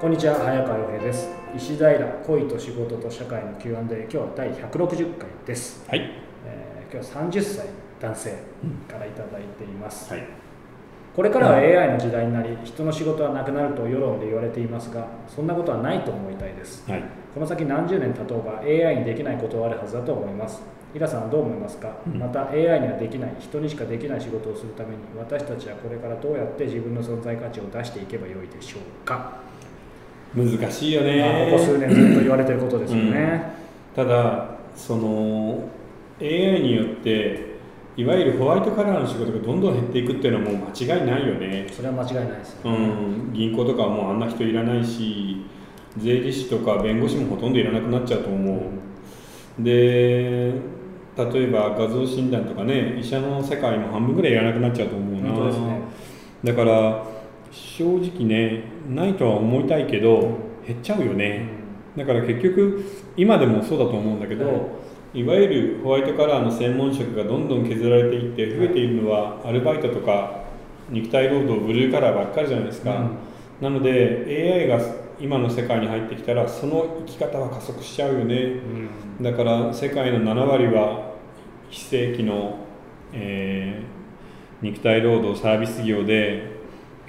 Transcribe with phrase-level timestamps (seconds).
[0.00, 1.28] こんにちは早川洋平です。
[1.56, 6.00] 石平恋と仕事と社会の Q&A 今日は第160回です、はい。
[6.44, 7.66] えー今日は30歳
[8.00, 8.36] 男性
[8.88, 10.26] からいただいています、はい。
[11.14, 16.90] これからは AI の時代になり人の仕事はなくなると世論で言われていますがそんなことはないと思いたいです。
[16.90, 17.04] はい。
[17.32, 20.60] この先何十年経とうが AI にできないことはあるはずだと思います。
[20.94, 22.18] イラさんはどう思いますか、うん。
[22.18, 29.40] また AI にはできない人にしかできない仕事をするために私たちはこれからどうやって自分の存在価値を出していけばよいでしょうか、
[30.36, 31.48] 難しいよまあね。
[31.50, 33.54] ここ数年ずっと言われてることですよね、
[33.94, 35.68] ただ、その
[36.20, 37.54] AI によって、
[37.96, 41.66] いわゆるホワイトカラーの仕事がどんどん減っていくっていうのはもう間違いないよね。
[41.70, 45.46] それは間違いないですようね、ん、銀行とかはもうあんな人いらないし、
[45.96, 48.62] 税理士とか弁護士もほとんどいらなくなっちゃうと思
[49.58, 49.62] う。
[49.62, 50.52] で、
[51.16, 55.30] 例えば画像診断とかね、医者の世界も半分ぐらいいらなくなっちゃうと思うな。
[55.30, 55.80] 本当ですね
[56.42, 57.13] だから
[57.54, 61.46] 正直ねないとは思いたいけど、うん減っちゃうようね、
[61.94, 62.82] んだから結局
[63.16, 64.52] 今でもそうだと思うんだけど、、は
[65.14, 65.22] い。
[65.24, 70.44] わゆるホワイトカラーの専門職がどんどん削られていって増えているのはアルバイトとか
[70.88, 73.10] 肉体労働ブルーカラーばっかりじゃないですか、うん。
[73.60, 74.80] なので AI が
[75.20, 78.34] 今の世界に入ってきたらその生き方は加速しちゃうよね。
[79.18, 79.22] うん。
[79.22, 81.12] だから世界の7割は
[81.68, 82.56] 非正規の、
[83.12, 83.94] えー
[84.62, 86.53] 肉体労働サービス業で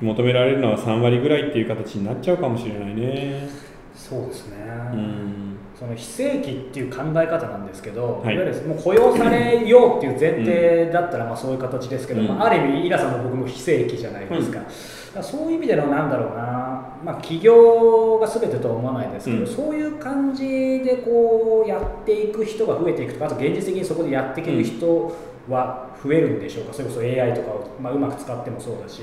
[0.00, 3.48] 求められるのは3割ぐらいっていう形になっちゃうかもしれないね。
[3.94, 4.56] そうですね、
[4.92, 5.56] うん。
[5.74, 8.34] その非正規っていう考え方なんですけど、はい。
[8.34, 12.28] い、わゆるもう雇用されようっていう前提だったらまあそういう形ですけど、うん。
[12.28, 14.70] まあ、ある意味、イラさんも僕も非正規じゃないですか,、だか
[15.16, 16.65] らそういう意味でのなんだろうな、
[17.04, 19.46] まあ、企業が全てとは思わないですけど、うん。
[19.46, 20.44] そういう感じ
[20.84, 25.12] でこうやっていく人が増えていくとかあと現実的にそこでやっていける人
[25.48, 29.02] は増えるんでしょうか、それこそ AI とかを、まあ、うまく使ってもそうだし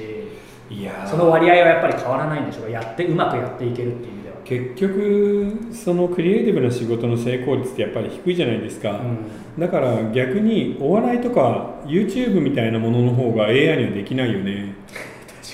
[0.69, 1.07] いやー。
[1.07, 2.69] その割合はやっぱり変わらないんでしょうか？
[2.69, 4.35] やってうまくやっていけるっていう意味では。
[4.43, 9.59] 結局そのクリエイティブな仕事の成功率ってやっぱり低いじゃないですか、うん。
[9.59, 14.73] だから逆にお笑いとか YouTube みたいなものの方が AI にはできないよね。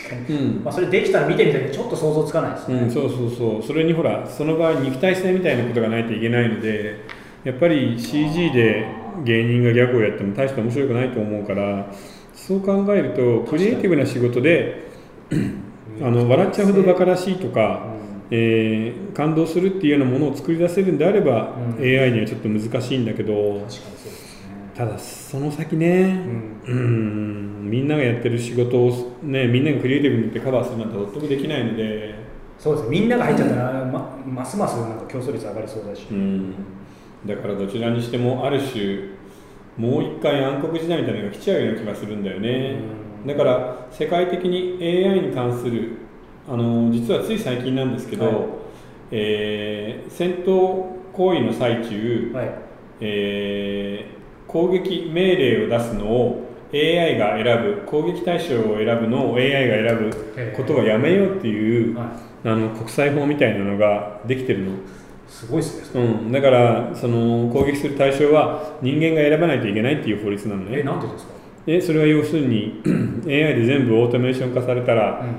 [0.09, 0.64] 確かにうん。
[0.64, 3.64] まあ、それできたら見てみたけどちょっと想像つかないですね、うん、そうそうそう。
[3.64, 7.06] それにほらその場合肉体性みたいなことがないといけないので
[7.44, 8.86] やっぱり CG で
[9.24, 11.92] 芸人がギャグをやっても大して面白くないと思うから
[12.34, 14.90] そう考えるとクリエイティブな仕事で
[16.02, 17.84] あの笑っちゃうほどバカらしいとか、
[18.31, 21.84] えー感動するっていうようなものを作り出せるんであれば、うん。
[21.84, 23.34] AI にはちょっと難しいんだけど。
[23.34, 24.24] 確かにそうです。
[24.24, 24.28] ね
[24.79, 26.03] ただその先ね。
[26.03, 26.63] うん。
[26.66, 26.73] う
[27.67, 27.69] ん。
[27.69, 32.16] みんながやってる仕事をねみんながクリエイティブによってカバーするなんて全くできないので。
[32.57, 32.97] そうですね。
[32.97, 36.53] みんなが入っちゃったら、ま、ますますなんか競争率上がりそうだし、うん、
[37.25, 39.09] だからどちらにしてもある種
[39.75, 42.79] もう一回暗黒時代みたいなのが来ちゃうような気がするんだよね、
[43.23, 43.28] うん。
[43.28, 45.97] だから世界的に AI に関する
[46.47, 48.35] あの実はつい最近なんですけど、はい。
[49.12, 52.51] えー戦闘行為の最中、はい。
[53.01, 54.19] えー
[54.50, 62.12] 攻撃命令を出すのを AI が選ぶ攻撃対象を選ぶのを AI が選ぶことはやめようっていう、は
[62.44, 64.72] あの国際法みたいなのができてるの。
[64.72, 64.78] い、
[65.28, 70.84] すごいですね、うん、だからその攻撃する対象は人間が選ばないといけないっていう法律なのえね。
[70.84, 71.34] なんでですか、
[71.66, 72.81] でそれは要するに
[73.26, 75.36] AI で全部オートメーション化されたらうん、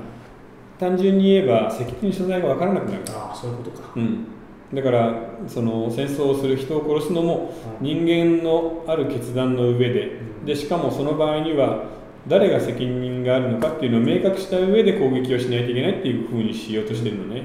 [0.78, 4.27] 単純に言えば責任所在が分からなくなるから、ああそういうことか、うん、
[4.72, 5.14] だから
[5.48, 10.06] その戦争をする人を殺すのも人間のある決断の上で。
[10.41, 10.47] うん。
[10.47, 11.84] でしかもその場合には
[12.28, 17.42] 誰が責任があるのかっていうのを明確した上で攻撃をしないといけないっていうふうにしようとしてるのね、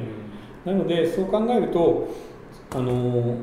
[0.66, 2.10] なのでそう考えると
[2.72, 3.38] あの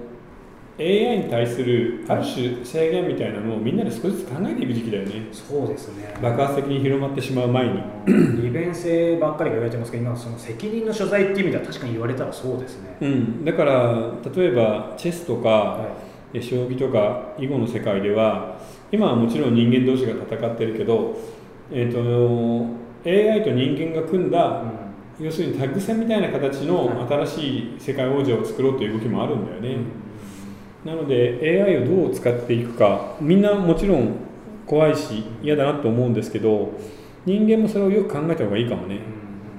[0.78, 5.26] AI に対するある種制限みたいなのをみんなで少しずつ考えていく時期だよね。
[5.32, 6.14] そうですね。
[6.22, 7.82] 爆発的に広まってしまう前に。
[8.42, 15.96] 利便性ばっかりが言われてますけど今その責任の所在っていう意味では確かに言われたらそうですね、うん、だから例えばチェスとか、は
[16.34, 18.58] え将棋とか囲碁の世界では
[18.90, 21.16] 今はもちろん人間同士が戦ってるけど、
[21.70, 24.82] えー、と AI と人間が組んいだうん。
[25.24, 29.76] 要するにタッグ戦みたいな形の新しい世界王者を作ろうという動きもあるんだよね、
[30.84, 34.16] なので AI をどう使っていくかみんなもちろん
[34.66, 36.72] 怖いし嫌だなと思うんですけど
[37.24, 38.98] 人間もそれをよく考えた方がいいかもね、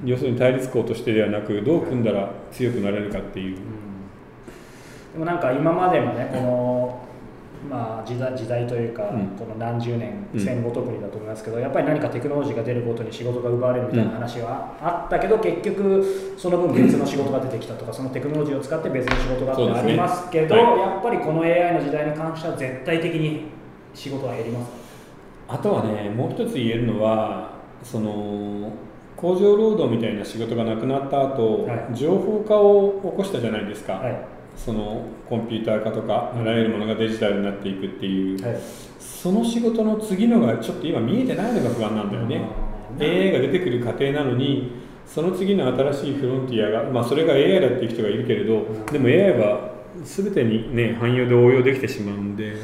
[0.03, 0.09] うん。
[0.09, 3.57] 要するに対立校としてではなくどう組んだら強くなれるかっていう、
[5.13, 7.12] でもなんか今までもねこの、まあ、
[8.13, 9.27] 時代時代というか、うん。
[9.37, 10.39] この何十年うん。
[10.39, 20.79] 戦後特にだと思いますけど、やっぱり何かテクノロジーが出るごとに仕事が奪われるみたいな話はあったけど、結局その分別の仕事が出てきたとかそのテクノロジーを使って別の仕事がってありますけどはい。
[20.79, 23.45] やっぱりこの AI の時代に関しては絶対的に
[23.93, 24.71] 仕事は減ります。
[25.47, 27.51] あとはねもう一つ言えるのは
[27.83, 28.71] その
[29.17, 31.95] 工場労働みたいな仕事がなくなった後、はい。
[31.95, 38.59] 情報化を起こしたじゃないですか、はいそのコンピューター化とかあらゆるものがデジタルになっていくっていう、はい。
[38.99, 42.45] その仕事の次のがちょっと今見えてないのが不安なんだよね、
[42.99, 44.71] AI が出てくる過程なのに
[45.05, 48.85] その次の新しいフロンティアが、まあ、それが AI だっていう人がいるけれど、ん。
[48.87, 49.73] でも AI は
[50.03, 52.55] 全てにね汎用で応用できてしまうんで、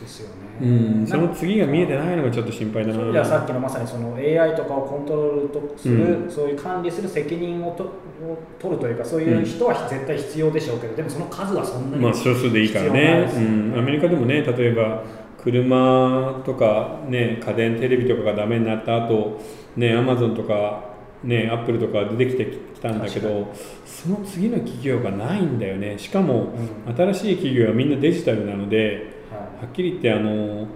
[0.00, 13.30] ですよね、うん、その次が見えてないのがちょっと心配だなそういう意味ではさっきのまさにその AI とかをコントロールとする、そういう管理する責任をとを取るというかそういう人は絶対必要でしょうけど、でもその数はそんなに、まあ少数でいいからね。
[13.34, 15.02] うん、アメリカでもね例えば
[15.42, 19.40] 車とか、ね、家電テレビとかがダメになった後
[19.76, 23.54] ねアマゾンとかねアップルとか出てきてきたんだけ確ど
[23.84, 25.98] その次の企業がないんだよね。
[25.98, 26.52] しかも
[26.86, 26.94] うん。
[26.96, 29.15] 新しい企業はみんなデジタルなので
[29.64, 30.66] っきり言ってあの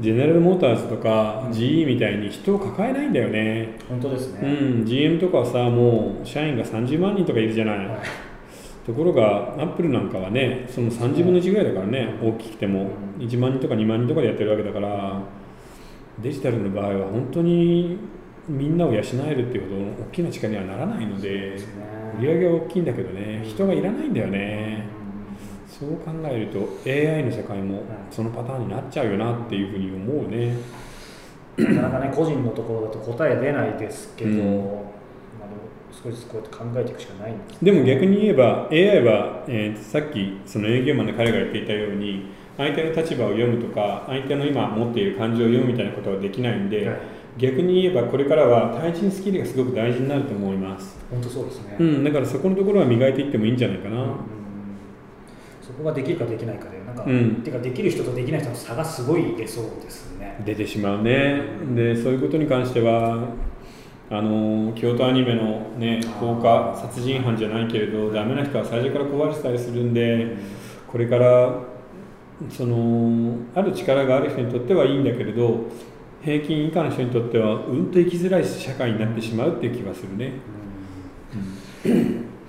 [0.00, 7.98] ジェネラルモーターズとか GE みたいに人を抱えないんだよね、い、本当ですね、うん、GM とかはさもう社員が30万人とかいるじゃない、はい。
[8.88, 15.20] ところがアップルなんかはねその30分の1ぐらいだからね大きくても1万人とか2万人とかでやってるわけだから
[16.22, 17.98] デジタルの場合は本当に
[18.48, 21.56] みんなを養えるっていうほど大きな力にはならないので
[22.18, 24.84] 売り上げは大きいんだけどね人がいらないんだよね
[25.78, 30.56] そう考えると AI の世界もそのパターンになっちゃうよなっていうふうに思うね。
[31.56, 34.38] なかなかね個人のところだと答え出ないですけど、うん。
[34.38, 42.26] まあ、でも少しずつこうやって考えていくしかないんですでも逆に言えば AI は、えーさっきその営業マンの彼が言っていたように
[42.56, 46.98] 相手の立場を読むとか相手の今持っている感情を読むみたいなことはできないんで、はい。
[47.38, 54.37] 逆に言えばこれからは対人スキルがすごく大事になると思います、本当そうですね、うん、だからそこのところは磨いていってもいいんじゃないかな、うんそ
[55.78, 57.38] こができるかできないかでなんか、うん。
[57.40, 60.40] っていうかできる人とできない人の差がすごい出そうですね。
[60.44, 61.42] 出てしまうね。
[61.74, 63.28] でそういうことに関しては
[64.10, 70.36] あの京都アニメのね放火殺人犯じゃないけれどダメな人は最初から壊れてたりするんで
[70.90, 71.54] これから
[72.48, 75.66] そのある力がある人にとってはいいんだけれど
[76.22, 80.32] 平均以下の人にとってはうんと生きづらい社会になってしまうっていう気がするね、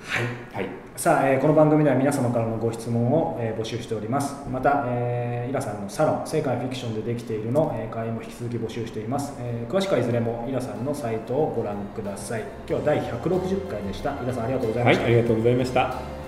[0.02, 0.64] はい。
[0.64, 0.68] はい。
[0.96, 4.34] さあ、えーこの番組では皆様からのご質問を、えー募集しております。
[4.50, 12.42] また、えーイラさんのサロン「世界フィクションでできているの」えー会員も引き続き募集しています、えー詳しくはいずれもイラさんのサイトをご覧ください。
[12.68, 14.12] 今日は第160回でした。
[14.22, 15.94] イラさんありがとうございました、はいありがとうございました「